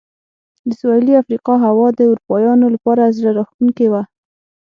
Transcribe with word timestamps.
د 0.67 0.69
سوېلي 0.79 1.13
افریقا 1.21 1.55
هوا 1.65 1.87
د 1.93 1.99
اروپایانو 2.11 2.67
لپاره 2.75 3.13
زړه 3.17 3.31
راښکونکې 3.37 3.87
وه. 3.91 4.01